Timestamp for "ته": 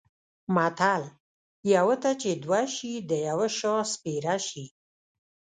2.03-2.11